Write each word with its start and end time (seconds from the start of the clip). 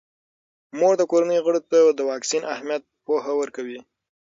مور 0.79 0.93
د 0.97 1.01
کورنۍ 1.11 1.39
غړو 1.45 1.59
ته 1.71 1.77
د 1.97 1.99
واکسین 2.11 2.43
اهمیت 2.53 2.83
پوهه 3.05 3.33
ورکوي. 3.41 3.79